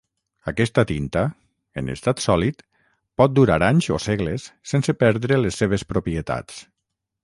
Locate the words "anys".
3.71-3.93